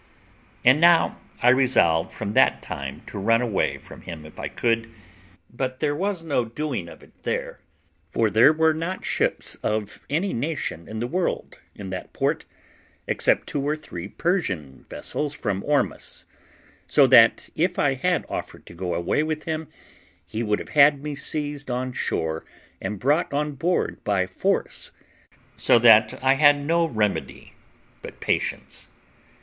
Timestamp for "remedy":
26.87-27.53